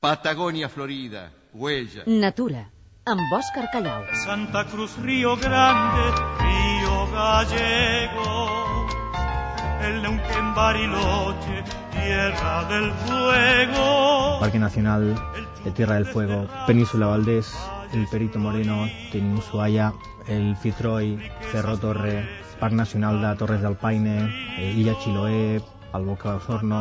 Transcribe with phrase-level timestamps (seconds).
[0.00, 2.04] Patagonia Florida, huella.
[2.06, 2.70] Natura,
[3.04, 4.06] amb Òscar Callau.
[4.24, 6.04] Santa Cruz, Río Grande,
[6.40, 8.86] Río Gallego,
[9.84, 14.40] el Neuquén, Bariloche, Tierra del Fuego.
[14.40, 15.22] Parque Nacional
[15.64, 17.52] de Tierra del Fuego, Península Valdés,
[17.92, 19.92] el Perito Moreno, tenim Ushuaia,
[20.28, 21.18] el Fitroi,
[21.52, 22.26] Cerro Torre,
[22.58, 25.60] Parc Nacional de Torres del Paine, eh, Illa Chiloé,
[25.94, 26.80] el Boca d'Osorno,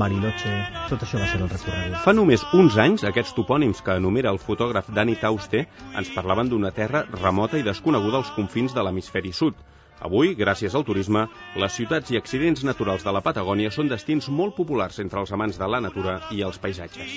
[0.00, 0.54] Bariloche...
[0.90, 1.98] Tot això va ser el recorregut.
[2.04, 5.64] Fa només uns anys, aquests topònims que enumera el fotògraf Dani Tauste
[5.96, 9.58] ens parlaven d'una terra remota i desconeguda als confins de l'hemisferi sud.
[10.06, 11.24] Avui, gràcies al turisme,
[11.56, 15.56] les ciutats i accidents naturals de la Patagònia són destins molt populars entre els amants
[15.58, 17.16] de la natura i els paisatges.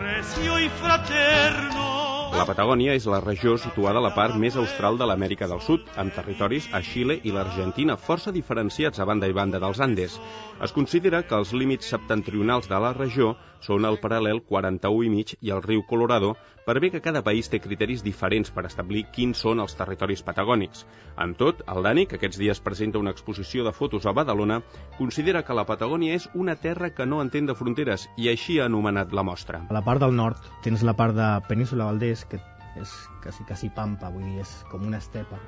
[0.00, 2.11] Recio y fraterno.
[2.32, 5.84] La Patagònia és la regió situada a la part més austral de l'Amèrica del Sud,
[6.00, 10.16] amb territoris a Xile i l'Argentina força diferenciats a banda i banda dels Andes.
[10.64, 15.36] Es considera que els límits septentrionals de la regió són el paral·lel 41 i mig
[15.40, 16.32] i el riu Colorado,
[16.66, 20.84] per bé que cada país té criteris diferents per establir quins són els territoris patagònics.
[21.18, 24.60] En tot, el Dani, que aquests dies presenta una exposició de fotos a Badalona,
[24.98, 28.68] considera que la Patagònia és una terra que no entén de fronteres i així ha
[28.70, 29.64] anomenat la mostra.
[29.68, 32.40] A la part del nord tens la part de Península Valdés, que
[32.80, 32.92] és
[33.22, 35.38] quasi, quasi pampa, vull dir, és com una estepa.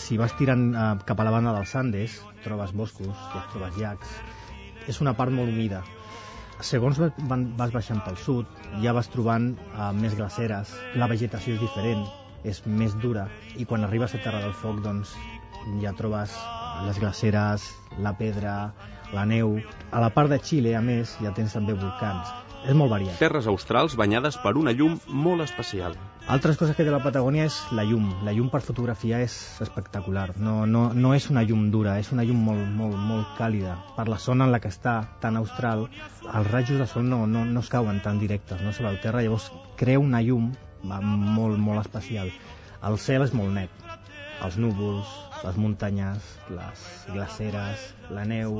[0.00, 4.12] Si vas tirant eh, cap a la banda dels Andes, trobes boscos, ja trobes llacs.
[4.88, 5.82] És una part molt humida.
[6.64, 12.04] Segons vas baixant pel sud, ja vas trobant eh, més glaceres, la vegetació és diferent,
[12.44, 15.14] és més dura, i quan arribes a Terra del Foc, doncs,
[15.82, 16.34] ja trobes
[16.86, 17.64] les glaceres,
[17.98, 18.72] la pedra,
[19.14, 19.56] la neu.
[19.90, 22.30] A la part de Xile, a més, ja tens també volcans.
[22.66, 23.16] És molt variat.
[23.20, 25.94] Terres australs banyades per una llum molt especial.
[26.28, 28.08] Altres coses que té la Patagònia és la llum.
[28.26, 30.26] La llum per fotografiar és espectacular.
[30.36, 33.78] No, no, no és una llum dura, és una llum molt, molt, molt càlida.
[33.96, 35.86] Per la zona en la que està, tan austral,
[36.26, 39.24] els rajos de sol no, no, no es cauen tan directes, no sobre el terra,
[39.24, 39.48] llavors
[39.80, 40.50] crea una llum
[40.82, 42.34] molt, molt especial.
[42.84, 43.88] El cel és molt net.
[44.46, 45.08] Els núvols,
[45.42, 48.54] les muntanyes, les glaceres, la neu...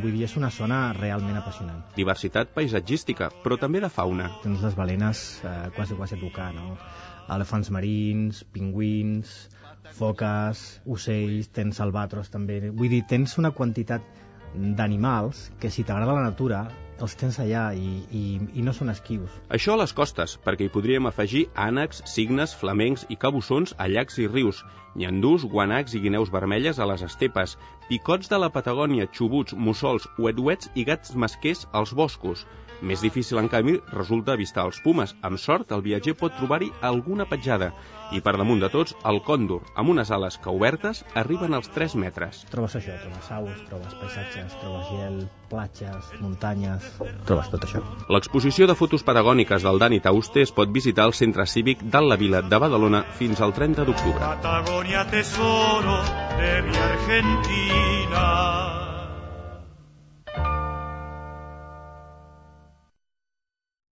[0.00, 1.84] Vull dir, és una zona realment apassionant.
[1.94, 4.26] Diversitat paisatgística, però també de fauna.
[4.42, 6.74] Tens les balenes eh, quasi, quasi a tocar, no?
[7.30, 9.36] Elefants marins, pingüins,
[10.00, 10.64] foques,
[10.98, 12.58] ocells, tens albatros també.
[12.70, 14.02] Vull dir, tens una quantitat
[14.54, 16.64] d'animals que si t'agrada la natura
[17.04, 18.22] els tens allà i, i,
[18.60, 19.32] i no són esquius.
[19.56, 24.20] Això a les costes, perquè hi podríem afegir ànecs, cignes, flamencs i cabussons a llacs
[24.20, 24.62] i rius,
[25.00, 27.56] nyandús, guanacs i guineus vermelles a les estepes,
[27.88, 32.46] picots de la Patagònia, xubuts, mussols, uetuets i gats masquers als boscos.
[32.80, 35.12] Més difícil, en canvi, resulta avistar els pumes.
[35.28, 37.74] Amb sort, el viatger pot trobar-hi alguna petjada.
[38.16, 41.98] I per damunt de tots, el còndor, amb unes ales que obertes arriben als 3
[42.06, 42.46] metres.
[42.54, 46.86] Trobes això, trobes aus, trobes paisatges, trobes gel, platges, muntanyes...
[47.28, 47.82] Trobes tot això.
[48.14, 52.18] L'exposició de fotos patagòniques del Dani Tauste es pot visitar al Centre Cívic de la
[52.20, 54.20] Vila de Badalona fins al 30 d'octubre.
[54.22, 55.98] Patagonia, tesoro
[56.38, 58.79] de mi Argentina.